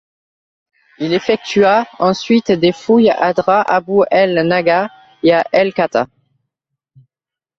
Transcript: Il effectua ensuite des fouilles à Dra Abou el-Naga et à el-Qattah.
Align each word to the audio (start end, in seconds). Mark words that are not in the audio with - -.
Il 0.97 1.13
effectua 1.13 1.85
ensuite 1.99 2.51
des 2.51 2.71
fouilles 2.71 3.11
à 3.11 3.33
Dra 3.33 3.61
Abou 3.61 4.03
el-Naga 4.09 4.89
et 5.21 5.31
à 5.31 5.43
el-Qattah. 5.51 6.07